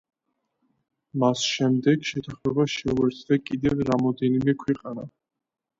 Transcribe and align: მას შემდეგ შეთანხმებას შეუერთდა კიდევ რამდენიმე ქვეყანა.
მას 1.23 1.43
შემდეგ 1.49 2.09
შეთანხმებას 2.13 2.79
შეუერთდა 2.79 3.41
კიდევ 3.53 3.89
რამდენიმე 3.93 4.59
ქვეყანა. 4.67 5.11